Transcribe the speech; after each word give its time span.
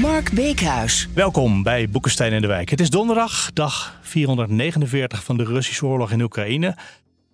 Mark 0.00 0.32
Beekhuis. 0.32 1.08
Welkom 1.14 1.62
bij 1.62 1.88
Boekenstein 1.88 2.32
in 2.32 2.40
de 2.40 2.46
Wijk. 2.46 2.70
Het 2.70 2.80
is 2.80 2.90
donderdag, 2.90 3.50
dag 3.52 3.98
449 4.02 5.24
van 5.24 5.36
de 5.36 5.44
Russische 5.44 5.86
oorlog 5.86 6.10
in 6.10 6.20
Oekraïne. 6.20 6.76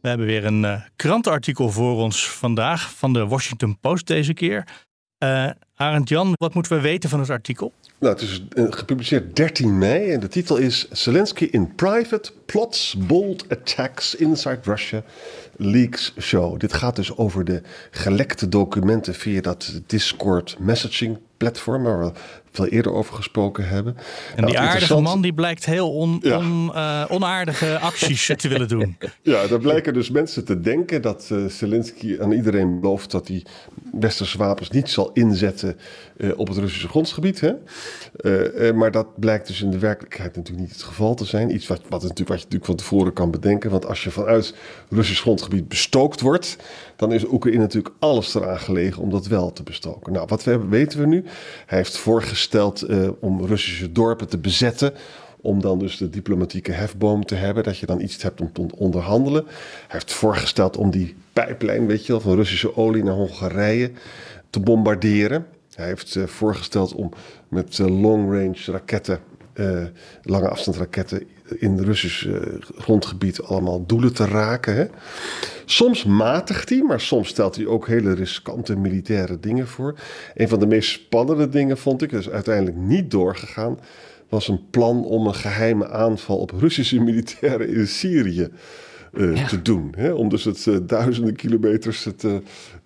We 0.01 0.09
hebben 0.09 0.27
weer 0.27 0.45
een 0.45 0.63
uh, 0.63 0.81
krantenartikel 0.97 1.71
voor 1.71 1.97
ons 1.97 2.31
vandaag 2.31 2.95
van 2.95 3.13
de 3.13 3.27
Washington 3.27 3.79
Post 3.81 4.07
deze 4.07 4.35
keer. 4.35 4.67
Uh, 5.19 5.51
Arend 5.75 6.09
Jan, 6.09 6.33
wat 6.39 6.55
moeten 6.55 6.73
we 6.73 6.81
weten 6.81 7.11
van 7.11 7.21
het 7.21 7.31
artikel? 7.31 7.73
Nou, 7.99 8.13
het 8.13 8.23
is 8.23 8.43
eh, 8.51 8.65
gepubliceerd 8.69 9.37
13 9.37 9.79
mei 9.79 10.13
en 10.13 10.21
de 10.21 10.29
titel 10.29 10.57
is 10.57 10.89
Zelensky 10.91 11.45
in 11.45 11.75
private 11.75 12.33
plots 12.47 12.97
bold 12.99 13.49
attacks 13.49 14.15
inside 14.15 14.59
Russia 14.63 15.03
leaks 15.57 16.15
show. 16.21 16.59
Dit 16.61 16.73
gaat 16.73 16.97
dus 16.97 17.17
over 17.17 17.45
de 17.45 17.63
gelekte 17.91 18.49
documenten 18.49 19.15
via 19.15 19.41
dat 19.41 19.81
Discord 19.87 20.57
messaging 20.59 21.19
platform 21.45 21.83
waar 21.83 22.01
we 22.01 22.13
veel 22.55 22.67
eerder 22.67 22.93
over 22.93 23.15
gesproken 23.15 23.69
hebben. 23.69 23.97
En 24.37 24.45
die 24.45 24.55
nou, 24.55 24.67
aardige 24.67 25.01
man 25.01 25.21
die 25.21 25.33
blijkt 25.33 25.65
heel 25.65 25.93
on, 25.93 26.23
on, 26.25 26.71
uh, 26.75 27.05
onaardige 27.09 27.79
acties 27.79 28.31
te 28.37 28.49
willen 28.49 28.69
doen. 28.69 28.97
Ja, 29.23 29.47
daar 29.47 29.59
blijken 29.59 29.95
dus 29.95 30.11
mensen 30.11 30.45
te 30.45 30.61
denken 30.61 31.03
dat 31.03 31.29
uh, 31.33 31.47
Zelensky 31.49 32.17
aan 32.21 32.33
iedereen 32.33 32.81
belooft 32.81 33.11
dat 33.11 33.29
hij 33.29 33.45
westerse 33.93 34.39
wapens 34.39 34.71
niet 34.71 34.91
zal 34.91 35.11
inzetten 35.13 35.77
uh, 36.17 36.39
op 36.39 36.49
het 36.49 36.57
Russische 36.57 36.89
grondgebied. 36.89 37.41
Hè? 37.41 37.53
maar 38.73 38.91
dat 38.91 39.21
blijkt 39.21 39.47
dus 39.47 39.63
in 39.63 39.71
de 39.71 39.79
werkelijkheid 39.79 40.37
natuurlijk 40.37 40.67
niet 40.67 40.75
het 40.75 40.83
geval 40.83 41.15
te 41.15 41.25
zijn. 41.25 41.55
Iets 41.55 41.67
wat, 41.67 41.81
wat, 41.89 42.03
natuurlijk, 42.03 42.29
wat 42.29 42.39
je 42.39 42.45
natuurlijk 42.45 42.65
van 42.65 42.77
tevoren 42.77 43.13
kan 43.13 43.31
bedenken. 43.31 43.71
Want 43.71 43.87
als 43.87 44.05
je 44.05 44.11
vanuit 44.11 44.55
Russisch 44.91 45.21
grondgebied 45.21 45.69
bestookt 45.69 46.21
wordt, 46.21 46.57
dan 46.97 47.13
is 47.13 47.25
Oekraïne 47.27 47.61
natuurlijk 47.61 47.95
alles 47.99 48.35
eraan 48.35 48.59
gelegen 48.59 49.03
om 49.03 49.11
dat 49.11 49.27
wel 49.27 49.53
te 49.53 49.63
bestoken. 49.63 50.13
Nou, 50.13 50.27
wat 50.29 50.45
we, 50.45 50.67
weten 50.67 51.01
we 51.01 51.07
nu? 51.07 51.25
Hij 51.67 51.79
heeft 51.79 51.97
voorgesteld 51.97 52.91
uh, 52.91 53.09
om 53.21 53.45
Russische 53.45 53.93
dorpen 53.93 54.29
te 54.29 54.39
bezetten. 54.39 54.93
Om 55.41 55.61
dan 55.61 55.79
dus 55.79 55.97
de 55.97 56.11
diplomatieke 56.11 56.73
hefboom 56.73 57.25
te 57.25 57.35
hebben. 57.35 57.63
Dat 57.63 57.79
je 57.79 57.87
dan 57.87 58.01
iets 58.01 58.23
hebt 58.23 58.41
om 58.41 58.53
te 58.53 58.67
onderhandelen. 58.77 59.45
Hij 59.45 59.53
heeft 59.89 60.13
voorgesteld 60.13 60.77
om 60.77 60.91
die 60.91 61.15
pijplijn, 61.33 61.87
weet 61.87 62.07
je 62.07 62.13
wel, 62.13 62.21
van 62.21 62.35
Russische 62.35 62.77
olie 62.77 63.05
naar 63.05 63.15
Hongarije 63.15 63.91
te 64.51 64.61
bombarderen. 64.61 65.47
Hij 65.75 65.87
heeft 65.87 66.15
uh, 66.15 66.27
voorgesteld 66.27 66.95
om 66.95 67.11
met 67.49 67.79
uh, 67.79 68.01
long-range 68.01 68.59
raketten, 68.67 69.21
lange 70.23 70.49
afstandsraketten, 70.49 71.27
in 71.49 71.81
Russisch 71.81 72.29
grondgebied 72.77 73.43
allemaal 73.43 73.87
doelen 73.87 74.15
te 74.15 74.27
raken. 74.27 74.75
Hè? 74.75 74.87
Soms 75.65 76.05
matigt 76.05 76.69
hij, 76.69 76.83
maar 76.83 77.01
soms 77.01 77.29
stelt 77.29 77.57
hij 77.57 77.67
ook 77.67 77.87
hele 77.87 78.15
riskante 78.15 78.77
militaire 78.77 79.41
dingen 79.41 79.67
voor. 79.67 79.95
Een 80.35 80.49
van 80.49 80.59
de 80.59 80.67
meest 80.67 80.91
spannende 80.91 81.49
dingen 81.49 81.79
vond 81.79 82.03
ik, 82.03 82.11
dus 82.11 82.31
uiteindelijk 82.31 82.77
niet 82.77 83.11
doorgegaan, 83.11 83.79
was 84.29 84.49
een 84.49 84.71
plan 84.71 85.05
om 85.05 85.27
een 85.27 85.35
geheime 85.35 85.89
aanval 85.89 86.39
op 86.39 86.51
Russische 86.51 87.01
militairen 87.01 87.69
in 87.69 87.87
Syrië 87.87 88.49
uh, 89.13 89.49
te 89.49 89.63
doen. 89.63 89.93
Hè? 89.97 90.13
Om 90.13 90.29
dus 90.29 90.45
het 90.45 90.67
uh, 90.67 90.77
duizenden 90.83 91.37
kilometers 91.37 92.05
het 92.05 92.23
uh, 92.23 92.35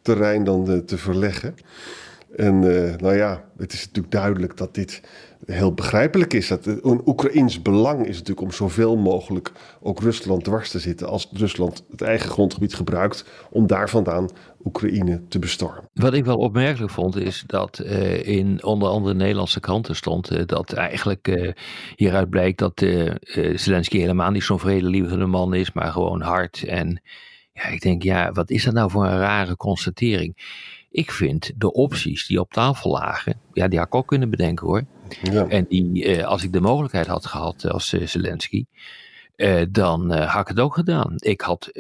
terrein 0.03 0.45
dan 0.45 0.85
te 0.85 0.99
verleggen. 0.99 1.55
En 2.37 2.59
nou 3.01 3.17
ja, 3.17 3.45
het 3.57 3.73
is 3.73 3.87
natuurlijk 3.87 4.15
duidelijk 4.15 4.57
dat 4.57 4.75
dit 4.75 5.01
heel 5.47 5.73
begrijpelijk 5.73 6.35
is. 6.35 6.49
Dat 6.49 6.67
een 6.67 7.03
Oekraïns 7.07 7.63
belang 7.63 8.07
is 8.07 8.19
natuurlijk 8.19 8.41
om 8.41 8.53
zoveel 8.53 8.97
mogelijk 8.97 9.53
ook 9.81 10.01
Rusland 10.01 10.45
dwars 10.45 10.71
te 10.71 10.79
zitten. 10.79 11.09
Als 11.09 11.29
Rusland 11.33 11.85
het 11.91 12.03
eigen 12.03 12.31
grondgebied 12.31 12.75
gebruikt 12.75 13.25
om 13.51 13.67
daar 13.67 13.89
vandaan 13.89 14.29
Oekraïne 14.65 15.23
te 15.29 15.39
bestormen. 15.39 15.89
Wat 15.95 16.15
ik 16.15 16.25
wel 16.25 16.37
opmerkelijk 16.37 16.93
vond 16.93 17.17
is 17.17 17.45
dat 17.47 17.81
uh, 17.83 18.27
in 18.27 18.65
onder 18.65 18.89
andere 18.89 19.15
Nederlandse 19.15 19.61
kranten 19.61 19.97
stond 19.97 20.33
uh, 20.33 20.43
dat 20.47 20.73
eigenlijk 20.73 21.29
uh, 21.29 21.53
hieruit 21.97 22.31
blijkt 22.31 22.59
dat 22.59 22.85
Zelensky 23.55 23.99
helemaal 23.99 24.31
niet 24.31 24.43
zo'n 24.43 24.59
vredelievende 24.59 25.27
man 25.27 25.55
is, 25.55 25.73
maar 25.73 25.93
gewoon 25.93 26.21
hard. 26.21 26.63
En 26.63 27.03
ja, 27.53 27.65
ik 27.65 27.81
denk, 27.81 28.03
ja, 28.03 28.33
wat 28.33 28.51
is 28.51 28.65
dat 28.65 28.75
nou 28.75 28.91
voor 28.91 29.05
een 29.05 29.19
rare 29.19 29.57
constatering? 29.57 30.37
Ik 30.91 31.11
vind 31.11 31.53
de 31.57 31.73
opties 31.73 32.27
die 32.27 32.41
op 32.41 32.53
tafel 32.53 32.91
lagen, 32.91 33.41
ja, 33.53 33.69
die 33.69 33.79
had 33.79 33.87
ik 33.87 33.95
ook 33.95 34.07
kunnen 34.07 34.31
bedenken 34.31 34.67
hoor. 34.67 34.85
Ja. 35.23 35.49
En 35.49 35.67
die, 35.69 36.05
eh, 36.05 36.27
als 36.27 36.43
ik 36.43 36.53
de 36.53 36.61
mogelijkheid 36.61 37.07
had 37.07 37.27
gehad 37.27 37.71
als 37.71 37.93
uh, 37.93 38.07
Zelensky, 38.07 38.65
uh, 39.37 39.63
dan 39.71 40.13
had 40.13 40.41
ik 40.41 40.49
het 40.49 40.61
ook 40.61 40.75
gedaan. 40.75 41.15
Ik 41.17 41.41
had, 41.41 41.71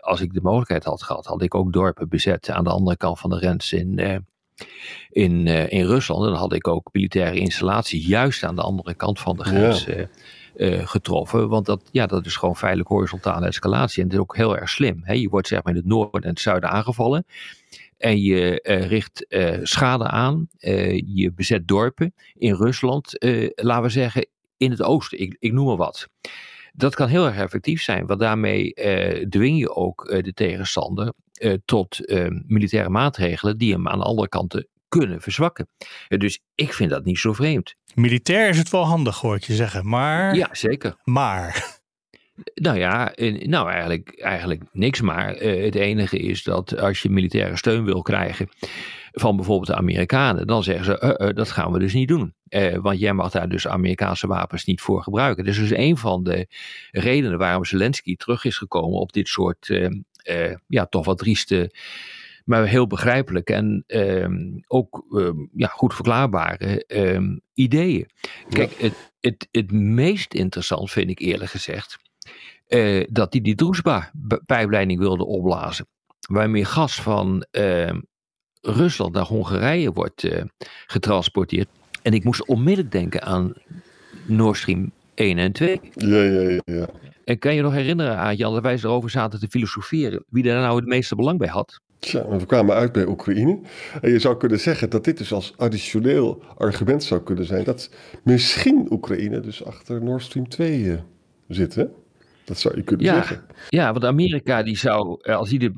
als 0.00 0.20
ik 0.20 0.34
de 0.34 0.40
mogelijkheid 0.42 0.84
had 0.84 1.02
gehad, 1.02 1.26
had 1.26 1.42
ik 1.42 1.54
ook 1.54 1.72
dorpen 1.72 2.08
bezet 2.08 2.50
aan 2.50 2.64
de 2.64 2.70
andere 2.70 2.96
kant 2.96 3.18
van 3.18 3.30
de 3.30 3.36
grens 3.36 3.72
in, 3.72 4.24
in, 5.10 5.46
in 5.46 5.86
Rusland. 5.86 6.24
En 6.24 6.30
dan 6.30 6.38
had 6.38 6.52
ik 6.52 6.68
ook 6.68 6.88
militaire 6.92 7.38
installaties 7.38 8.06
juist 8.06 8.44
aan 8.44 8.56
de 8.56 8.62
andere 8.62 8.94
kant 8.94 9.20
van 9.20 9.36
de 9.36 9.44
grens 9.44 9.84
ja. 9.84 10.06
getroffen. 10.86 11.48
Want 11.48 11.66
dat, 11.66 11.82
ja, 11.90 12.06
dat 12.06 12.26
is 12.26 12.36
gewoon 12.36 12.56
feitelijk 12.56 12.88
horizontale 12.88 13.46
escalatie. 13.46 13.98
En 13.98 14.04
het 14.04 14.14
is 14.14 14.20
ook 14.22 14.36
heel 14.36 14.56
erg 14.56 14.68
slim. 14.68 15.00
Hè? 15.02 15.12
Je 15.12 15.28
wordt 15.28 15.48
zeg 15.48 15.62
maar 15.62 15.72
in 15.72 15.78
het 15.78 15.88
noorden 15.88 16.22
en 16.22 16.28
het 16.28 16.40
zuiden 16.40 16.70
aangevallen 16.70 17.24
en 18.02 18.20
je 18.20 18.64
uh, 18.68 18.86
richt 18.86 19.26
uh, 19.28 19.58
schade 19.62 20.08
aan. 20.08 20.48
Uh, 20.60 21.00
je 21.06 21.32
bezet 21.32 21.68
dorpen 21.68 22.14
in 22.34 22.54
Rusland, 22.54 23.16
laten 23.54 23.82
we 23.82 23.88
zeggen 23.88 24.26
in 24.56 24.70
het 24.70 24.82
oosten, 24.82 25.20
ik, 25.20 25.36
ik, 25.38 25.52
noem 25.52 25.66
maar 25.66 25.76
wat. 25.76 26.08
Dat 26.72 26.94
kan 26.94 27.08
heel 27.08 27.26
erg 27.26 27.36
effectief 27.36 27.82
zijn, 27.82 28.06
want 28.06 28.20
daarmee 28.20 28.72
dwing 29.28 29.58
je 29.58 29.74
ook 29.74 30.22
de 30.22 30.32
tegenstander 30.32 31.12
tot 31.64 32.00
militaire 32.46 32.88
maatregelen 32.88 33.58
die 33.58 33.72
hem 33.72 33.88
aan 33.88 33.98
de 33.98 34.04
andere 34.04 34.28
kanten 34.28 34.68
kunnen 34.88 35.20
verzwakken. 35.20 35.68
dus 36.08 36.40
ik 36.54 36.72
vind 36.72 36.90
dat 36.90 37.04
niet 37.04 37.18
zo 37.18 37.32
vreemd. 37.32 37.74
Militair 37.94 38.48
is 38.48 38.58
het 38.58 38.70
wel 38.70 38.84
handig, 38.84 39.18
hoor 39.18 39.36
ik 39.36 39.44
je 39.44 39.54
zeggen, 39.54 39.88
maar... 39.88 40.34
Ja, 40.34 40.48
zeker. 40.52 40.96
Maar... 41.04 41.52
Nou 42.54 42.78
ja, 42.78 43.12
nou 43.46 43.70
eigenlijk, 43.70 44.20
eigenlijk 44.20 44.62
niks 44.72 45.00
maar. 45.00 45.42
Uh, 45.42 45.64
het 45.64 45.74
enige 45.74 46.18
is 46.18 46.42
dat 46.42 46.78
als 46.78 47.02
je 47.02 47.10
militaire 47.10 47.56
steun 47.56 47.84
wil 47.84 48.02
krijgen 48.02 48.48
van 49.12 49.36
bijvoorbeeld 49.36 49.68
de 49.68 49.76
Amerikanen, 49.76 50.46
dan 50.46 50.62
zeggen 50.62 50.84
ze 50.84 51.16
uh, 51.18 51.28
uh, 51.28 51.34
dat 51.34 51.50
gaan 51.50 51.72
we 51.72 51.78
dus 51.78 51.94
niet 51.94 52.08
doen. 52.08 52.34
want 52.80 52.98
jij 52.98 53.12
mag 53.12 53.30
daar 53.30 53.48
dus 53.48 53.68
Amerikaanse 53.68 54.26
wapens 54.26 54.64
niet 54.64 54.80
voor 54.80 55.02
gebruiken. 55.02 55.44
Dat 55.44 55.54
is 55.54 55.60
dus 55.60 55.78
een 55.78 55.96
van 55.96 56.22
de 56.22 56.46
redenen 56.90 57.38
waarom 57.38 57.64
Zelensky 57.64 58.16
terug 58.16 58.44
is 58.44 58.56
gekomen 58.56 58.98
op 58.98 59.12
dit 59.12 59.28
soort 59.28 59.80
ja, 60.66 60.86
toch 60.86 61.04
wat 61.04 61.18
drieste 61.18 61.70
maar 62.44 62.66
heel 62.66 62.86
begrijpelijk 62.86 63.50
en 63.50 63.84
ehm, 63.86 64.58
ook 64.66 65.04
ehm, 65.10 65.36
ja, 65.54 65.66
goed 65.66 65.94
verklaarbare 65.94 66.84
ehm, 66.86 67.38
ideeën. 67.54 68.08
Kijk, 68.48 68.72
het, 68.78 69.12
het, 69.20 69.48
het 69.50 69.72
meest 69.72 70.34
interessant 70.34 70.90
vind 70.90 71.10
ik 71.10 71.18
eerlijk 71.18 71.50
gezegd 71.50 71.98
uh, 72.74 73.04
dat 73.10 73.32
die 73.32 73.40
die 73.40 73.54
Druzhba-pijpleiding 73.54 74.98
wilde 74.98 75.24
opblazen. 75.24 75.86
Waarmee 76.28 76.64
gas 76.64 77.02
van 77.02 77.46
uh, 77.50 77.90
Rusland 78.60 79.12
naar 79.12 79.24
Hongarije 79.24 79.92
wordt 79.92 80.22
uh, 80.22 80.42
getransporteerd. 80.86 81.68
En 82.02 82.12
ik 82.12 82.24
moest 82.24 82.46
onmiddellijk 82.46 82.92
denken 82.92 83.22
aan 83.22 83.52
Nord 84.26 84.56
Stream 84.56 84.90
1 85.14 85.38
en 85.38 85.52
2. 85.52 85.80
Ja, 85.94 86.22
ja, 86.22 86.60
ja. 86.64 86.88
En 87.24 87.38
kan 87.38 87.54
je 87.54 87.62
nog 87.62 87.72
herinneren, 87.72 88.16
aan 88.16 88.36
Jan, 88.36 88.52
dat 88.52 88.62
wij 88.62 88.74
erover 88.74 89.10
zaten 89.10 89.40
te 89.40 89.48
filosoferen. 89.48 90.24
Wie 90.28 90.42
daar 90.42 90.60
nou 90.60 90.76
het 90.76 90.86
meeste 90.86 91.16
belang 91.16 91.38
bij 91.38 91.48
had? 91.48 91.80
Tja, 91.98 92.28
we 92.28 92.46
kwamen 92.46 92.74
uit 92.74 92.92
bij 92.92 93.06
Oekraïne. 93.06 93.60
En 94.00 94.10
je 94.10 94.18
zou 94.18 94.36
kunnen 94.36 94.60
zeggen 94.60 94.90
dat 94.90 95.04
dit 95.04 95.18
dus 95.18 95.32
als 95.32 95.54
additioneel 95.56 96.42
argument 96.56 97.04
zou 97.04 97.22
kunnen 97.22 97.44
zijn. 97.44 97.64
Dat 97.64 97.90
misschien 98.24 98.86
Oekraïne 98.90 99.40
dus 99.40 99.64
achter 99.64 100.02
Nord 100.02 100.22
Stream 100.22 100.48
2 100.48 100.98
zit. 101.48 101.74
Hè? 101.74 101.84
Dat 102.44 102.58
zou 102.58 102.76
je 102.76 102.82
kunnen 102.82 103.06
ja, 103.06 103.14
zeggen. 103.14 103.44
Ja, 103.68 103.92
want 103.92 104.04
Amerika 104.04 104.62
die 104.62 104.76
zou, 104.76 105.20
eh, 105.22 105.36
als 105.36 105.48
die 105.48 105.58
de 105.58 105.72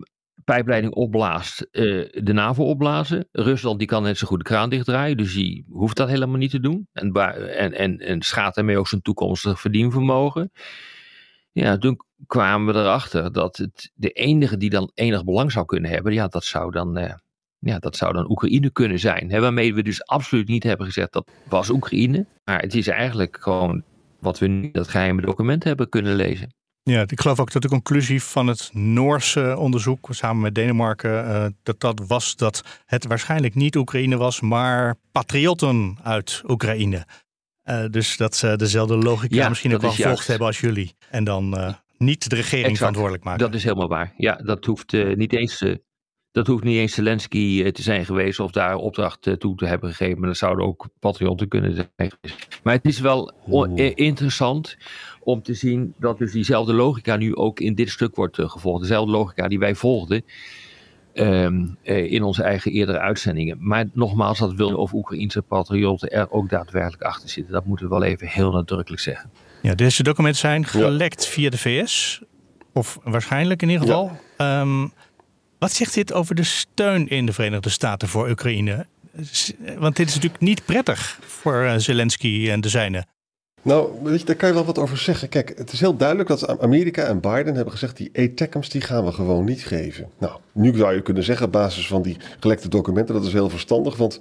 pijpleiding 0.45 0.93
opblaast, 0.93 1.69
uh, 1.73 2.09
de 2.11 2.33
NAVO 2.33 2.65
opblazen. 2.65 3.29
Rusland 3.33 3.79
die 3.79 3.89
kan 3.89 4.03
net 4.03 4.19
zo 4.19 4.27
goed 4.27 4.39
de 4.39 4.45
kraan 4.45 4.71
dichtdraaien, 4.71 5.17
dus 5.17 5.35
die 5.35 5.67
hoeft 5.71 5.97
dat 5.97 6.09
helemaal 6.09 6.37
niet 6.37 6.51
te 6.51 6.61
doen. 6.61 6.89
En, 6.93 7.13
en, 7.13 7.73
en, 7.73 7.99
en 7.99 8.23
schaadt 8.23 8.55
daarmee 8.55 8.79
ook 8.79 8.89
zijn 8.89 9.03
toekomstig 9.03 9.61
verdienvermogen. 9.61 10.53
Ja, 11.53 11.79
toen 11.79 12.01
kwamen 12.27 12.75
we 12.75 12.81
erachter 12.81 13.33
dat 13.33 13.57
het, 13.57 13.93
de 13.95 14.11
enige 14.11 14.57
die 14.57 14.71
dan 14.71 14.91
enig 14.95 15.25
belang 15.25 15.53
zou 15.53 15.67
kunnen 15.67 15.91
hebben, 15.91 16.13
ja, 16.13 16.29
dat 16.29 16.45
zou 16.45 16.71
dan 16.71 16.99
uh, 16.99 17.15
ja, 17.59 17.79
dat 17.79 17.97
zou 17.97 18.13
dan 18.13 18.31
Oekraïne 18.31 18.71
kunnen 18.71 18.99
zijn. 18.99 19.31
Hè, 19.31 19.41
waarmee 19.41 19.75
we 19.75 19.83
dus 19.83 20.07
absoluut 20.07 20.49
niet 20.49 20.63
hebben 20.63 20.87
gezegd 20.87 21.13
dat 21.13 21.31
was 21.49 21.71
Oekraïne. 21.71 22.27
Maar 22.45 22.61
het 22.61 22.75
is 22.75 22.89
eigenlijk 22.89 23.37
gewoon 23.41 23.83
wat 24.25 24.39
we 24.39 24.47
nu 24.47 24.71
dat 24.71 24.89
geheime 24.89 25.23
document 25.23 25.65
hebben 25.65 25.89
kunnen 25.89 26.15
lezen. 26.15 26.55
Ja, 26.83 27.05
ik 27.07 27.21
geloof 27.21 27.41
ook 27.41 27.53
dat 27.53 27.63
de 27.63 27.69
conclusie 27.69 28.23
van 28.23 28.47
het 28.47 28.71
Noorse 28.73 29.57
onderzoek 29.59 30.09
samen 30.11 30.43
met 30.43 30.55
Denemarken, 30.55 31.25
uh, 31.25 31.47
dat 31.63 31.81
dat 31.81 32.03
was 32.07 32.37
dat 32.37 32.83
het 32.87 33.07
waarschijnlijk 33.07 33.55
niet 33.55 33.77
Oekraïne 33.77 34.17
was, 34.17 34.41
maar 34.41 34.95
patriotten 35.13 35.99
uit 36.03 36.43
Oekraïne. 36.47 37.07
Uh, 37.65 37.85
dus 37.91 38.17
dat 38.17 38.37
ze 38.37 38.57
dezelfde 38.57 38.97
logica 38.97 39.37
ja, 39.37 39.49
misschien 39.49 39.75
ook 39.75 39.81
wel 39.81 39.91
gevolgd 39.91 40.27
hebben 40.27 40.47
als 40.47 40.61
jullie. 40.61 40.95
En 41.11 41.25
dan 41.25 41.59
uh, 41.59 41.75
niet 41.99 42.31
de 42.31 42.37
regering 42.37 42.63
exact, 42.63 42.79
verantwoordelijk 42.79 43.25
maken. 43.25 43.45
Dat 43.45 43.55
is 43.55 43.63
helemaal 43.63 43.89
waar. 43.89 44.13
Ja, 44.17 44.35
dat 44.35 44.65
hoeft 44.65 44.93
niet 44.93 45.33
eens 45.33 45.63
dat 46.35 46.47
hoeft 46.47 46.65
niet 46.65 46.77
eens 46.77 46.95
Zelensky 46.95 47.63
eh, 47.65 47.71
te 47.71 47.83
zijn 47.83 48.05
geweest 48.05 48.41
of 48.41 48.51
daar 48.51 48.77
opdracht 48.77 49.27
eh, 49.27 49.35
toe 49.35 49.57
te 49.57 49.67
hebben 49.67 49.89
gegeven. 49.89 50.19
Maar 50.19 50.29
dat 50.29 50.39
zouden 50.39 50.67
ook 50.67 50.87
patriotten 50.99 51.49
kunnen 51.49 51.75
zijn. 51.75 52.11
Maar 52.63 52.75
het 52.75 52.85
is 52.85 53.01
wel 53.01 53.33
eh, 53.77 53.93
interessant 53.95 54.77
om 55.21 55.43
te 55.43 55.55
zien 55.55 55.95
dat 55.99 56.19
dus 56.19 56.33
diezelfde 56.33 56.73
logica 56.73 57.17
nu 57.17 57.37
ook 57.37 57.61
in 57.61 57.75
dit 57.75 57.91
stuk 57.91 58.17
wordt 58.17 58.37
gevolgd. 58.41 58.81
Dezelfde 58.81 59.11
logica 59.11 59.49
die 59.49 59.59
wij 59.59 59.75
volgden 59.75 60.25
ehm, 61.13 61.67
in 61.83 62.23
onze 62.23 62.43
eigen 62.43 62.73
eerdere 62.73 62.99
uitzendingen. 62.99 63.57
Maar 63.61 63.85
nogmaals, 63.93 64.39
dat 64.39 64.55
wil 64.55 64.77
of 64.77 64.93
Oekraïnse 64.93 65.43
patriotten 65.43 66.11
er 66.11 66.31
ook 66.31 66.49
daadwerkelijk 66.49 67.03
achter 67.03 67.29
zitten. 67.29 67.53
Dat 67.53 67.65
moeten 67.65 67.89
we 67.89 67.93
wel 67.93 68.03
even 68.03 68.27
heel 68.27 68.53
nadrukkelijk 68.53 69.03
zeggen. 69.03 69.31
Ja, 69.63 69.75
deze 69.75 70.03
documenten 70.03 70.41
zijn 70.41 70.65
gelekt 70.65 71.27
via 71.27 71.51
de 71.51 71.59
VS. 71.59 72.23
Of 72.73 72.99
waarschijnlijk 73.05 73.63
in 73.63 73.69
ieder 73.69 73.87
geval. 73.87 74.05
Ja. 74.39 74.61
Ehm, 74.61 74.87
wat 75.65 75.73
zegt 75.73 75.95
dit 75.95 76.13
over 76.13 76.35
de 76.35 76.45
steun 76.45 77.09
in 77.09 77.27
de 77.27 77.33
Verenigde 77.33 77.69
Staten 77.69 78.09
voor 78.09 78.31
Oekraïne? 78.31 78.87
Want 79.79 79.97
dit 79.97 80.09
is 80.09 80.15
natuurlijk 80.15 80.43
niet 80.43 80.65
prettig 80.65 81.19
voor 81.27 81.63
eh, 81.63 81.75
Zelensky 81.77 82.51
en 82.51 82.61
de 82.61 82.69
zijnen. 82.69 83.07
Nou, 83.63 84.19
daar 84.25 84.37
kan 84.37 84.49
je 84.49 84.55
wel 84.55 84.65
wat 84.65 84.79
over 84.79 84.99
zeggen. 84.99 85.29
Kijk, 85.29 85.53
het 85.57 85.73
is 85.73 85.81
heel 85.81 85.97
duidelijk 85.97 86.29
dat 86.29 86.61
Amerika 86.61 87.05
en 87.05 87.21
Biden 87.21 87.55
hebben 87.55 87.73
gezegd... 87.73 87.97
die 87.97 88.11
ATACMS 88.15 88.69
die 88.69 88.81
gaan 88.81 89.05
we 89.05 89.13
gewoon 89.13 89.45
niet 89.45 89.67
geven. 89.67 90.09
Nou, 90.19 90.39
nu 90.53 90.77
zou 90.77 90.95
je 90.95 91.03
kunnen 91.03 91.25
zeggen 91.25 91.47
op 91.47 91.53
basis 91.53 91.87
van 91.87 92.03
die 92.03 92.17
gelekte 92.41 92.69
documenten... 92.69 93.15
dat 93.15 93.25
is 93.25 93.33
heel 93.33 93.51
verstandig, 93.51 93.97
want 93.97 94.21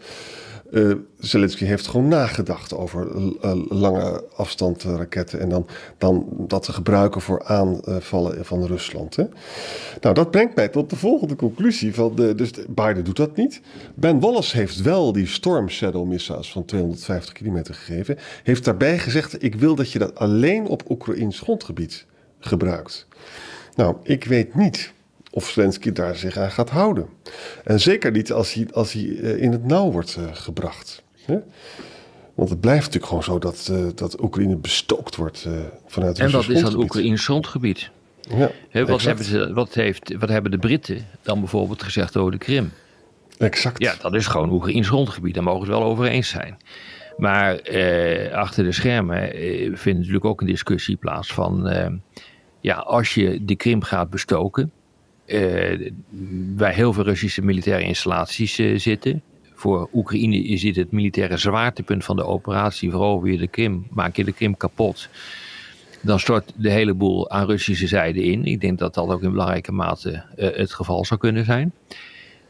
uh, 0.73 0.95
Zelensky 1.19 1.65
heeft 1.65 1.87
gewoon 1.87 2.07
nagedacht 2.07 2.73
over 2.73 3.07
uh, 3.15 3.55
lange 3.69 4.23
afstand 4.35 4.83
raketten 4.83 5.39
en 5.39 5.49
dan, 5.49 5.67
dan 5.97 6.27
dat 6.29 6.63
te 6.63 6.73
gebruiken 6.73 7.21
voor 7.21 7.43
aanvallen 7.43 8.45
van 8.45 8.65
Rusland. 8.65 9.15
Hè? 9.15 9.23
Nou, 10.01 10.15
dat 10.15 10.31
brengt 10.31 10.55
mij 10.55 10.67
tot 10.67 10.89
de 10.89 10.95
volgende 10.95 11.35
conclusie. 11.35 11.93
Van 11.93 12.15
de, 12.15 12.35
dus 12.35 12.51
Biden 12.67 13.03
doet 13.03 13.15
dat 13.15 13.35
niet. 13.35 13.61
Ben 13.95 14.19
Wallace 14.19 14.57
heeft 14.57 14.81
wel 14.81 15.11
die 15.11 15.27
Storm 15.27 15.69
Shadow 15.69 16.07
missiles 16.07 16.51
van 16.51 16.65
250 16.65 17.33
kilometer 17.33 17.73
gegeven. 17.73 18.17
Heeft 18.43 18.65
daarbij 18.65 18.99
gezegd: 18.99 19.43
Ik 19.43 19.55
wil 19.55 19.75
dat 19.75 19.91
je 19.91 19.99
dat 19.99 20.15
alleen 20.15 20.67
op 20.67 20.89
Oekraïns 20.89 21.39
grondgebied 21.39 22.05
gebruikt. 22.39 23.07
Nou, 23.75 23.95
ik 24.03 24.23
weet 24.23 24.55
niet 24.55 24.93
of 25.33 25.49
Zelensky 25.49 25.91
daar 25.91 26.15
zich 26.15 26.37
aan 26.37 26.51
gaat 26.51 26.69
houden. 26.69 27.07
En 27.63 27.79
zeker 27.79 28.11
niet 28.11 28.31
als 28.31 28.53
hij, 28.53 28.67
als 28.71 28.93
hij 28.93 29.19
eh, 29.19 29.41
in 29.41 29.51
het 29.51 29.65
nauw 29.65 29.91
wordt 29.91 30.15
eh, 30.15 30.23
gebracht. 30.33 31.03
Want 32.33 32.49
het 32.49 32.59
blijft 32.59 32.83
natuurlijk 32.85 33.05
gewoon 33.05 33.23
zo 33.23 33.39
dat, 33.39 33.69
uh, 33.71 33.87
dat 33.95 34.21
Oekraïne 34.21 34.55
bestookt 34.55 35.15
wordt 35.15 35.45
uh, 35.47 35.53
vanuit 35.85 36.19
En 36.19 36.31
wat 36.31 36.49
is 36.49 36.61
dat 36.61 36.75
Oekraïns 36.75 37.23
grondgebied? 37.23 37.89
Ja, 38.29 38.51
wat, 38.85 39.01
hebben 39.01 39.25
ze, 39.25 39.53
wat, 39.53 39.73
heeft, 39.73 40.15
wat 40.19 40.29
hebben 40.29 40.51
de 40.51 40.57
Britten 40.57 41.07
dan 41.21 41.39
bijvoorbeeld 41.39 41.83
gezegd 41.83 42.17
over 42.17 42.31
de 42.31 42.37
Krim? 42.37 42.71
Exact. 43.37 43.81
Ja, 43.81 43.95
dat 44.01 44.13
is 44.13 44.27
gewoon 44.27 44.51
Oekraïns 44.51 44.87
grondgebied. 44.87 45.33
Daar 45.33 45.43
mogen 45.43 45.59
we 45.59 45.67
het 45.67 45.77
wel 45.79 45.89
over 45.89 46.05
eens 46.05 46.29
zijn. 46.29 46.57
Maar 47.17 47.55
eh, 47.55 48.33
achter 48.33 48.63
de 48.63 48.71
schermen 48.71 49.29
vindt 49.77 49.99
natuurlijk 49.99 50.25
ook 50.25 50.41
een 50.41 50.47
discussie 50.47 50.95
plaats 50.95 51.33
van... 51.33 51.69
ja, 52.59 52.75
als 52.75 53.13
je 53.13 53.45
de 53.45 53.55
Krim 53.55 53.81
gaat 53.81 54.09
bestoken 54.09 54.71
uh, 55.33 55.91
waar 56.55 56.73
heel 56.73 56.93
veel 56.93 57.03
Russische 57.03 57.41
militaire 57.41 57.83
installaties 57.83 58.59
uh, 58.59 58.79
zitten. 58.79 59.21
Voor 59.53 59.89
Oekraïne 59.93 60.43
is 60.43 60.61
dit 60.61 60.75
het 60.75 60.91
militaire 60.91 61.37
zwaartepunt 61.37 62.05
van 62.05 62.15
de 62.15 62.25
operatie. 62.25 62.89
Verover 62.89 63.31
je 63.31 63.37
de 63.37 63.47
Krim, 63.47 63.87
maak 63.89 64.15
je 64.15 64.23
de 64.23 64.33
Krim 64.33 64.57
kapot. 64.57 65.09
Dan 66.01 66.19
stort 66.19 66.53
de 66.55 66.69
hele 66.69 66.93
boel 66.93 67.29
aan 67.29 67.45
Russische 67.45 67.87
zijde 67.87 68.23
in. 68.23 68.45
Ik 68.45 68.61
denk 68.61 68.79
dat 68.79 68.93
dat 68.93 69.09
ook 69.09 69.21
in 69.21 69.31
belangrijke 69.31 69.71
mate 69.71 70.23
uh, 70.35 70.49
het 70.55 70.73
geval 70.73 71.05
zou 71.05 71.19
kunnen 71.19 71.45
zijn. 71.45 71.73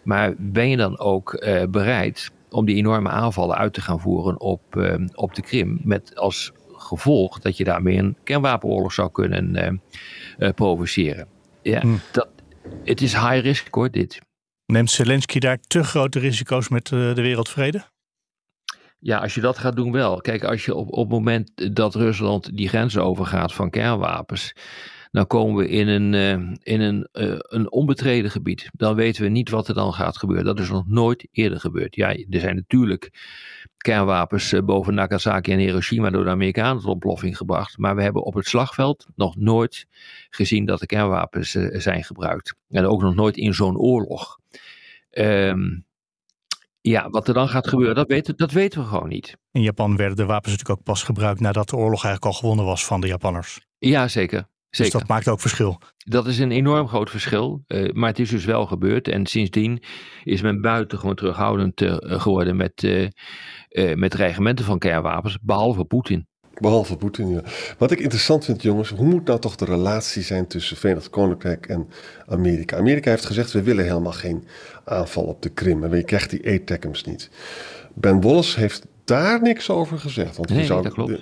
Maar 0.03 0.33
ben 0.37 0.69
je 0.69 0.77
dan 0.77 0.99
ook 0.99 1.45
bereid 1.69 2.31
om 2.49 2.65
die 2.65 2.75
enorme 2.75 3.09
aanvallen 3.09 3.57
uit 3.57 3.73
te 3.73 3.81
gaan 3.81 3.99
voeren 3.99 4.39
op, 4.39 4.61
op 5.15 5.35
de 5.35 5.41
Krim? 5.41 5.79
Met 5.83 6.15
als 6.15 6.51
gevolg 6.73 7.39
dat 7.39 7.57
je 7.57 7.63
daarmee 7.63 7.97
een 7.97 8.15
kernwapenoorlog 8.23 8.93
zou 8.93 9.11
kunnen 9.11 9.81
provoceren. 10.55 11.27
Ja, 11.61 11.79
hmm. 11.79 11.99
dat, 12.11 12.27
het 12.83 13.01
is 13.01 13.13
high 13.13 13.39
risk 13.39 13.73
hoor, 13.73 13.91
dit. 13.91 14.21
Neemt 14.65 14.91
Zelensky 14.91 15.39
daar 15.39 15.59
te 15.59 15.83
grote 15.83 16.19
risico's 16.19 16.69
met 16.69 16.91
eh, 16.91 17.15
de 17.15 17.21
wereldvrede? 17.21 17.83
Ja, 18.99 19.17
als 19.17 19.35
je 19.35 19.41
dat 19.41 19.57
gaat 19.57 19.75
doen 19.75 19.91
wel. 19.91 20.21
Kijk, 20.21 20.43
als 20.43 20.65
je 20.65 20.75
op, 20.75 20.91
op 20.91 21.03
het 21.03 21.09
moment 21.09 21.75
dat 21.75 21.95
Rusland 21.95 22.57
die 22.57 22.69
grenzen 22.69 23.03
overgaat 23.03 23.53
van 23.53 23.69
kernwapens, 23.69 24.53
dan 25.13 25.27
komen 25.27 25.55
we 25.55 25.69
in 25.69 25.87
een, 25.87 26.13
uh, 26.13 26.55
in 26.63 26.81
een, 26.81 27.07
uh, 27.13 27.35
een 27.39 27.71
onbetreden 27.71 28.31
gebied. 28.31 28.69
Dan 28.71 28.95
weten 28.95 29.23
we 29.23 29.29
niet 29.29 29.49
wat 29.49 29.67
er 29.67 29.73
dan 29.73 29.93
gaat 29.93 30.17
gebeuren. 30.17 30.45
Dat 30.45 30.59
is 30.59 30.69
nog 30.69 30.87
nooit 30.87 31.27
eerder 31.31 31.59
gebeurd. 31.59 31.95
Ja, 31.95 32.15
er 32.15 32.39
zijn 32.39 32.55
natuurlijk 32.55 33.11
kernwapens 33.77 34.53
eh, 34.53 34.61
boven 34.61 34.93
Nagasaki 34.93 35.51
en 35.51 35.59
Hiroshima 35.59 36.09
door 36.09 36.23
de 36.23 36.29
Amerikanen 36.29 36.81
tot 36.81 36.91
ontploffing 36.91 37.37
gebracht. 37.37 37.77
Maar 37.77 37.95
we 37.95 38.01
hebben 38.01 38.23
op 38.23 38.33
het 38.33 38.47
slagveld 38.47 39.07
nog 39.15 39.35
nooit 39.35 39.85
gezien 40.29 40.65
dat 40.65 40.81
er 40.81 40.87
kernwapens 40.87 41.51
zijn 41.71 42.03
gebruikt. 42.03 42.55
En 42.69 42.85
ook 42.85 43.01
nog 43.01 43.15
nooit 43.15 43.37
in 43.37 43.53
zo'n 43.53 43.77
oorlog. 43.77 44.39
Um, 45.11 45.85
ja, 46.81 47.09
wat 47.09 47.27
er 47.27 47.33
dan 47.33 47.49
gaat 47.49 47.67
gebeuren, 47.67 47.95
dat 47.95 48.07
weten, 48.07 48.37
dat 48.37 48.51
weten 48.51 48.81
we 48.81 48.87
gewoon 48.87 49.09
niet. 49.09 49.37
In 49.51 49.61
Japan 49.61 49.95
werden 49.95 50.17
de 50.17 50.25
wapens 50.25 50.51
natuurlijk 50.51 50.79
ook 50.79 50.85
pas 50.85 51.03
gebruikt 51.03 51.39
nadat 51.39 51.69
de 51.69 51.75
oorlog 51.75 52.03
eigenlijk 52.03 52.25
al 52.25 52.39
gewonnen 52.39 52.65
was 52.65 52.85
van 52.85 53.01
de 53.01 53.07
Japanners. 53.07 53.59
Ja, 53.77 54.07
zeker. 54.07 54.51
Dus 54.77 54.89
dat 54.89 55.07
maakt 55.07 55.27
ook 55.27 55.39
verschil. 55.39 55.81
Dat 55.97 56.27
is 56.27 56.39
een 56.39 56.51
enorm 56.51 56.87
groot 56.87 57.09
verschil. 57.09 57.63
Uh, 57.67 57.91
maar 57.91 58.09
het 58.09 58.19
is 58.19 58.29
dus 58.29 58.45
wel 58.45 58.65
gebeurd. 58.65 59.07
En 59.07 59.25
sindsdien 59.25 59.83
is 60.23 60.41
men 60.41 60.61
buitengewoon 60.61 61.15
terughoudend 61.15 61.81
uh, 61.81 61.95
geworden 61.99 62.55
met, 62.55 62.83
uh, 62.83 63.09
met 63.95 64.11
dreigementen 64.11 64.65
van 64.65 64.79
kernwapens. 64.79 65.37
Behalve 65.41 65.85
Poetin. 65.85 66.27
Behalve 66.59 66.97
Poetin, 66.97 67.29
ja. 67.29 67.41
Wat 67.77 67.91
ik 67.91 67.99
interessant 67.99 68.45
vind, 68.45 68.61
jongens, 68.61 68.89
hoe 68.89 69.05
moet 69.05 69.25
nou 69.25 69.39
toch 69.39 69.55
de 69.55 69.65
relatie 69.65 70.21
zijn 70.21 70.47
tussen 70.47 70.77
Verenigd 70.77 71.09
Koninkrijk 71.09 71.65
en 71.65 71.87
Amerika? 72.25 72.77
Amerika 72.77 73.09
heeft 73.09 73.25
gezegd, 73.25 73.51
we 73.51 73.63
willen 73.63 73.85
helemaal 73.85 74.11
geen 74.11 74.47
aanval 74.85 75.23
op 75.23 75.41
de 75.41 75.49
Krim. 75.49 75.83
En 75.83 75.97
je 75.97 76.03
krijgt 76.03 76.29
die 76.29 76.51
ATACMS 76.51 77.03
niet. 77.03 77.29
Ben 77.93 78.21
Wallace 78.21 78.59
heeft 78.59 78.87
daar 79.05 79.41
niks 79.41 79.69
over 79.69 79.99
gezegd. 79.99 80.37
Want 80.37 80.49
nee, 80.49 80.65
zou, 80.65 80.83
dat 80.83 80.93
klopt. 80.93 81.21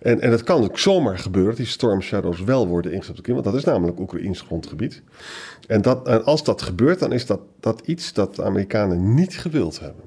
En, 0.00 0.20
en 0.20 0.30
het 0.30 0.42
kan 0.42 0.62
ook 0.62 0.78
zomaar 0.78 1.18
gebeuren, 1.18 1.54
die 1.54 1.66
Storm 1.66 2.00
Shadows 2.00 2.40
wel 2.40 2.66
worden 2.66 2.92
ingezet 2.92 3.18
op 3.18 3.26
Want 3.26 3.44
dat 3.44 3.54
is 3.54 3.64
namelijk 3.64 4.00
Oekraïns 4.00 4.40
grondgebied. 4.40 5.02
En, 5.66 5.82
dat, 5.82 6.08
en 6.08 6.24
als 6.24 6.44
dat 6.44 6.62
gebeurt, 6.62 6.98
dan 6.98 7.12
is 7.12 7.26
dat, 7.26 7.40
dat 7.60 7.82
iets 7.84 8.12
dat 8.12 8.36
de 8.36 8.44
Amerikanen 8.44 9.14
niet 9.14 9.38
gewild 9.38 9.80
hebben. 9.80 10.04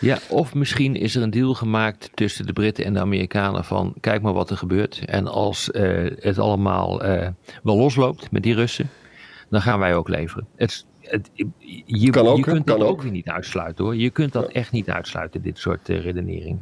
Ja, 0.00 0.18
of 0.28 0.54
misschien 0.54 0.96
is 0.96 1.16
er 1.16 1.22
een 1.22 1.30
deal 1.30 1.54
gemaakt 1.54 2.10
tussen 2.14 2.46
de 2.46 2.52
Britten 2.52 2.84
en 2.84 2.92
de 2.92 3.00
Amerikanen 3.00 3.64
van 3.64 3.94
kijk 4.00 4.22
maar 4.22 4.32
wat 4.32 4.50
er 4.50 4.56
gebeurt. 4.56 5.02
En 5.04 5.26
als 5.26 5.70
uh, 5.72 6.10
het 6.18 6.38
allemaal 6.38 7.04
uh, 7.04 7.28
wel 7.62 7.76
losloopt 7.76 8.30
met 8.30 8.42
die 8.42 8.54
Russen, 8.54 8.90
dan 9.50 9.62
gaan 9.62 9.78
wij 9.78 9.94
ook 9.94 10.08
leveren. 10.08 10.46
Het, 10.56 10.84
het, 11.10 11.30
je, 11.84 12.10
kan 12.10 12.26
ook, 12.26 12.36
je 12.36 12.42
kunt 12.42 12.64
kan 12.64 12.78
dat 12.78 12.88
ook. 12.88 12.92
ook 12.92 13.02
weer 13.02 13.10
niet 13.10 13.28
uitsluiten 13.28 13.84
hoor. 13.84 13.96
Je 13.96 14.10
kunt 14.10 14.32
dat 14.32 14.46
ja. 14.46 14.52
echt 14.52 14.72
niet 14.72 14.90
uitsluiten, 14.90 15.42
dit 15.42 15.58
soort 15.58 15.88
uh, 15.88 16.00
redenering. 16.00 16.58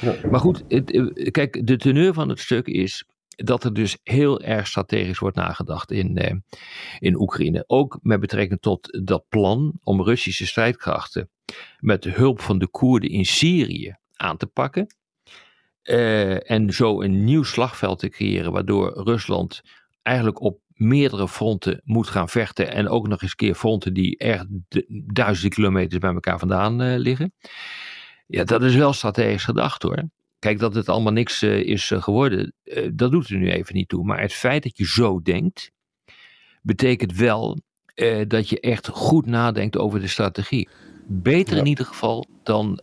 Ja. 0.00 0.14
Maar 0.30 0.40
goed, 0.40 0.64
het, 0.68 0.90
kijk, 1.30 1.66
de 1.66 1.76
teneur 1.76 2.14
van 2.14 2.28
het 2.28 2.38
stuk 2.38 2.66
is 2.66 3.04
dat 3.28 3.64
er 3.64 3.74
dus 3.74 3.98
heel 4.02 4.40
erg 4.40 4.66
strategisch 4.66 5.18
wordt 5.18 5.36
nagedacht 5.36 5.90
in, 5.90 6.18
uh, 6.22 6.34
in 6.98 7.20
Oekraïne. 7.20 7.64
Ook 7.66 7.98
met 8.02 8.20
betrekking 8.20 8.60
tot 8.60 9.04
dat 9.06 9.24
plan 9.28 9.78
om 9.82 10.02
Russische 10.02 10.46
strijdkrachten 10.46 11.30
met 11.78 12.02
de 12.02 12.10
hulp 12.10 12.40
van 12.40 12.58
de 12.58 12.68
Koerden 12.68 13.10
in 13.10 13.24
Syrië 13.24 13.96
aan 14.14 14.36
te 14.36 14.46
pakken. 14.46 14.86
Uh, 15.82 16.50
en 16.50 16.72
zo 16.72 17.02
een 17.02 17.24
nieuw 17.24 17.42
slagveld 17.42 17.98
te 17.98 18.08
creëren, 18.08 18.52
waardoor 18.52 19.02
Rusland 19.04 19.62
eigenlijk 20.02 20.40
op 20.40 20.60
meerdere 20.78 21.28
fronten 21.28 21.80
moet 21.84 22.08
gaan 22.08 22.28
vechten. 22.28 22.72
En 22.72 22.88
ook 22.88 23.08
nog 23.08 23.22
eens 23.22 23.34
keer 23.34 23.54
fronten 23.54 23.94
die 23.94 24.16
echt 24.16 24.46
duizenden 25.12 25.50
kilometers 25.50 26.00
bij 26.00 26.12
elkaar 26.12 26.38
vandaan 26.38 26.82
uh, 26.82 26.96
liggen. 26.96 27.32
Ja, 28.26 28.44
dat 28.44 28.62
is 28.62 28.74
wel 28.74 28.92
strategisch 28.92 29.44
gedacht 29.44 29.82
hoor. 29.82 30.08
Kijk, 30.38 30.58
dat 30.58 30.74
het 30.74 30.88
allemaal 30.88 31.12
niks 31.12 31.42
uh, 31.42 31.56
is 31.56 31.90
uh, 31.90 32.02
geworden, 32.02 32.54
dat 32.92 33.10
doet 33.10 33.28
er 33.28 33.36
nu 33.36 33.50
even 33.50 33.74
niet 33.74 33.88
toe. 33.88 34.04
Maar 34.04 34.20
het 34.20 34.32
feit 34.32 34.62
dat 34.62 34.78
je 34.78 34.86
zo 34.86 35.22
denkt, 35.22 35.70
betekent 36.62 37.16
wel 37.16 37.58
dat 38.26 38.48
je 38.48 38.60
echt 38.60 38.88
goed 38.88 39.26
nadenkt 39.26 39.78
over 39.78 40.00
de 40.00 40.06
strategie. 40.06 40.68
Beter 41.06 41.56
in 41.56 41.66
ieder 41.66 41.84
geval 41.84 42.26
dan, 42.42 42.80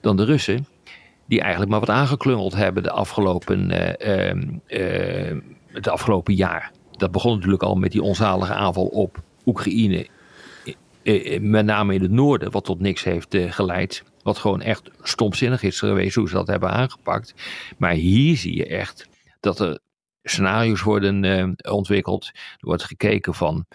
dan 0.00 0.16
de 0.16 0.24
Russen 0.24 0.66
die 1.26 1.40
eigenlijk 1.40 1.70
maar 1.70 1.80
wat 1.80 1.90
aangeklungeld 1.90 2.54
hebben 2.54 2.82
de 2.82 2.90
afgelopen, 2.90 3.70
het 5.66 5.88
afgelopen 5.88 6.34
jaar. 6.34 6.72
Dat 7.02 7.10
begon 7.12 7.34
natuurlijk 7.34 7.62
al 7.62 7.74
met 7.74 7.92
die 7.92 8.02
onzalige 8.02 8.54
aanval 8.54 8.86
op 8.86 9.22
Oekraïne. 9.46 10.08
met 11.40 11.64
name 11.64 11.94
in 11.94 12.02
het 12.02 12.10
noorden, 12.10 12.50
wat 12.50 12.64
tot 12.64 12.80
niks 12.80 13.04
heeft 13.04 13.36
geleid. 13.36 14.04
Wat 14.22 14.38
gewoon 14.38 14.60
echt 14.60 14.90
stomzinnig 15.00 15.62
is 15.62 15.78
geweest 15.78 16.14
hoe 16.14 16.28
ze 16.28 16.34
dat 16.34 16.46
hebben 16.46 16.70
aangepakt. 16.70 17.34
Maar 17.78 17.92
hier 17.92 18.36
zie 18.36 18.56
je 18.56 18.66
echt 18.66 19.08
dat 19.40 19.60
er 19.60 19.78
scenario's 20.22 20.82
worden 20.82 21.56
ontwikkeld. 21.70 22.30
Er 22.34 22.66
wordt 22.66 22.84
gekeken 22.84 23.34
van 23.34 23.66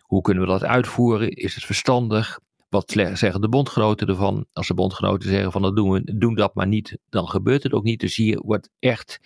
hoe 0.00 0.22
kunnen 0.22 0.42
we 0.42 0.48
dat 0.48 0.64
uitvoeren? 0.64 1.30
Is 1.30 1.54
het 1.54 1.64
verstandig? 1.64 2.40
Wat 2.68 2.90
zeggen 2.90 3.40
de 3.40 3.48
bondgenoten 3.48 4.08
ervan? 4.08 4.46
Als 4.52 4.66
de 4.66 4.74
bondgenoten 4.74 5.28
zeggen 5.28 5.52
van 5.52 5.62
dat 5.62 5.76
doen 5.76 5.90
we, 5.90 6.16
doen 6.18 6.34
dat 6.34 6.54
maar 6.54 6.66
niet, 6.66 6.98
dan 7.08 7.28
gebeurt 7.28 7.62
het 7.62 7.72
ook 7.72 7.84
niet. 7.84 8.00
Dus 8.00 8.16
hier 8.16 8.40
wordt 8.44 8.68
echt 8.78 9.20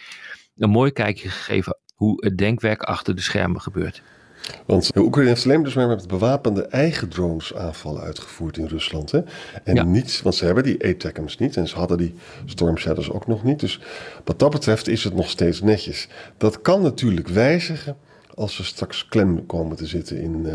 een 0.57 0.71
mooi 0.71 0.91
kijkje 0.91 1.29
gegeven 1.29 1.79
hoe 1.97 2.25
het 2.25 2.39
denkwerk 2.39 2.83
achter 2.83 3.15
de 3.15 3.23
schermen 3.23 3.61
gebeurt. 3.61 4.03
Want 4.67 4.97
Oekraïne 4.97 5.29
heeft 5.29 5.45
alleen 5.45 5.63
dus 5.63 5.75
maar 5.75 5.89
met 5.89 6.09
bewapende 6.09 6.63
eigen 6.63 7.09
drones 7.09 7.55
aanvallen 7.55 8.03
uitgevoerd 8.03 8.57
in 8.57 8.67
Rusland. 8.67 9.11
Hè? 9.11 9.21
En 9.65 9.91
niet, 9.91 10.23
want 10.23 10.35
ze 10.35 10.45
hebben 10.45 10.65
die 10.65 10.85
ATACMS 10.85 11.39
niet 11.39 11.57
en 11.57 11.69
ze 11.69 11.77
hadden 11.77 11.99
die 11.99 12.15
Storm 12.45 12.77
Shadows 12.77 13.11
ook 13.11 13.27
nog 13.27 13.45
niet. 13.45 13.61
Dus 13.61 13.81
wat 14.25 14.39
dat 14.39 14.51
betreft 14.51 14.89
is 14.89 15.05
het 15.05 15.15
nog 15.15 15.31
steeds 15.31 15.63
netjes. 15.63 16.09
Dat 16.37 16.61
kan 16.61 16.83
natuurlijk 16.83 17.29
wijzigen 17.29 17.97
als 18.35 18.57
we 18.57 18.65
straks 18.65 19.09
klem 19.09 19.47
komen 19.47 19.77
te 19.77 19.87
zitten 19.87 20.21
in, 20.21 20.47
uh, 20.47 20.55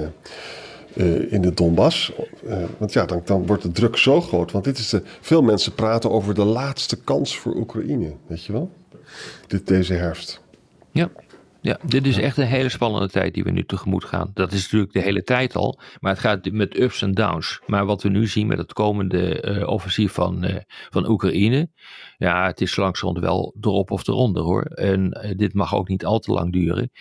uh, 0.93 1.31
in 1.31 1.41
de 1.41 1.53
Donbass. 1.53 2.11
Uh, 2.45 2.63
want 2.77 2.93
ja, 2.93 3.05
dan, 3.05 3.21
dan 3.25 3.45
wordt 3.45 3.63
de 3.63 3.71
druk 3.71 3.97
zo 3.97 4.21
groot. 4.21 4.51
Want 4.51 4.63
dit 4.63 4.77
is 4.77 4.89
de, 4.89 5.01
veel 5.21 5.41
mensen 5.41 5.73
praten 5.73 6.11
over 6.11 6.33
de 6.33 6.43
laatste 6.43 7.03
kans 7.03 7.37
voor 7.37 7.55
Oekraïne, 7.55 8.13
weet 8.27 8.43
je 8.43 8.51
wel? 8.51 8.71
Dit, 9.47 9.67
deze 9.67 9.93
herfst. 9.93 10.41
Ja. 10.91 11.09
Ja, 11.63 11.79
dit 11.85 12.05
is 12.05 12.17
echt 12.17 12.37
een 12.37 12.45
hele 12.45 12.69
spannende 12.69 13.09
tijd 13.09 13.33
die 13.33 13.43
we 13.43 13.51
nu 13.51 13.65
tegemoet 13.65 14.05
gaan. 14.05 14.31
Dat 14.33 14.51
is 14.51 14.63
natuurlijk 14.63 14.93
de 14.93 15.01
hele 15.01 15.23
tijd 15.23 15.55
al, 15.55 15.79
maar 15.99 16.11
het 16.11 16.21
gaat 16.21 16.51
met 16.51 16.79
ups 16.79 17.01
en 17.01 17.11
downs. 17.11 17.59
Maar 17.65 17.85
wat 17.85 18.03
we 18.03 18.09
nu 18.09 18.27
zien 18.27 18.47
met 18.47 18.57
het 18.57 18.73
komende 18.73 19.43
uh, 19.43 19.67
offensief 19.67 20.11
van, 20.11 20.45
uh, 20.45 20.55
van 20.89 21.09
Oekraïne, 21.09 21.69
ja, 22.17 22.45
het 22.45 22.61
is 22.61 22.75
langzamerhand 22.75 23.25
wel 23.25 23.55
erop 23.61 23.91
of 23.91 24.07
eronder 24.07 24.43
hoor. 24.43 24.63
En 24.63 25.19
uh, 25.23 25.37
dit 25.37 25.53
mag 25.53 25.75
ook 25.75 25.87
niet 25.87 26.05
al 26.05 26.19
te 26.19 26.31
lang 26.31 26.51
duren. 26.51 26.91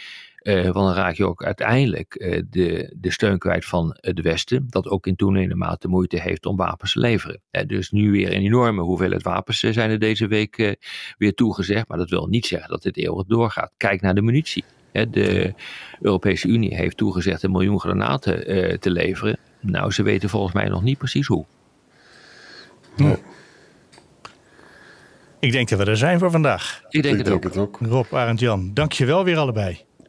Uh, 0.43 0.63
want 0.63 0.75
dan 0.75 0.93
raak 0.93 1.15
je 1.15 1.27
ook 1.27 1.45
uiteindelijk 1.45 2.15
uh, 2.19 2.43
de, 2.51 2.95
de 2.97 3.13
steun 3.13 3.39
kwijt 3.39 3.65
van 3.65 3.97
het 4.01 4.21
Westen, 4.21 4.67
dat 4.69 4.89
ook 4.89 5.07
in 5.07 5.17
toenemende 5.17 5.55
mate 5.55 5.89
moeite 5.89 6.21
heeft 6.21 6.47
om 6.47 6.57
wapens 6.57 6.93
te 6.93 6.99
leveren. 6.99 7.41
Uh, 7.51 7.63
dus 7.67 7.91
nu 7.91 8.11
weer 8.11 8.27
een 8.35 8.43
enorme 8.43 8.83
hoeveelheid 8.83 9.23
wapens 9.23 9.59
zijn 9.59 9.91
er 9.91 9.99
deze 9.99 10.27
week 10.27 10.77
weer 11.19 11.35
toegezegd, 11.35 11.89
maar 11.89 11.99
dat 11.99 12.11
wil 12.11 12.27
niet 12.27 12.47
zeggen 12.47 12.71
dat 12.71 12.83
dit 12.83 12.97
eeuwig 12.97 13.27
doorgaat. 13.27 13.73
Kijk 13.77 14.01
naar 14.01 14.15
de 14.15 14.23
munitie. 14.23 14.65
De 14.93 15.55
Europese 16.01 16.49
Unie 16.49 16.75
heeft 16.75 16.97
toegezegd 16.97 17.43
een 17.43 17.51
miljoen 17.51 17.81
granaten 17.81 18.41
te 18.81 18.91
leveren. 18.91 19.39
Nou, 19.61 19.91
ze 19.93 20.03
weten 20.03 20.29
volgens 20.29 20.55
mij 20.55 20.69
nog 20.69 20.83
niet 20.83 20.99
precies 20.99 21.27
hoe. 21.27 21.45
Hm. 22.97 23.15
Ik 25.41 25.53
denk 25.53 25.69
dat 25.69 25.79
we 25.79 25.85
er 25.85 25.97
zijn 25.97 26.19
voor 26.19 26.31
vandaag. 26.31 26.83
Ik 26.89 27.03
denk, 27.03 27.19
Ik 27.19 27.21
het, 27.21 27.25
denk 27.25 27.37
ook. 27.37 27.45
het 27.45 27.57
ook. 27.57 27.79
Rob, 27.81 28.15
Arend, 28.15 28.41
Jan, 28.41 28.71
dank 28.75 28.93
je 28.93 29.05
wel 29.05 29.25
weer 29.25 29.37
allebei. 29.37 29.89